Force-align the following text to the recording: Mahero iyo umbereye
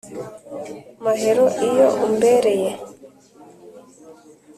Mahero 1.03 1.45
iyo 1.67 1.87
umbereye 2.05 2.71